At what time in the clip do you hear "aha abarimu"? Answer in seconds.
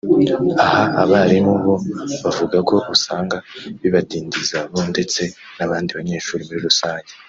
0.63-1.53